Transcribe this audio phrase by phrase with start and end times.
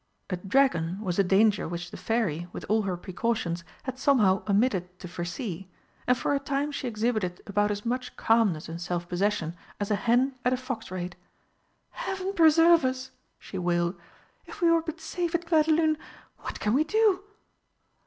[0.31, 4.97] A dragon was a danger which the Fairy, with all her precautions, had somehow omitted
[4.97, 5.69] to foresee,
[6.07, 9.95] and for a time she exhibited about as much calmness and self possession as a
[9.95, 11.15] hen at a fox raid.
[11.91, 13.93] "Heaven preserve us!" she wailed.
[14.47, 15.99] "If we were but safe at Clairdelune!
[16.39, 17.23] What can we do?"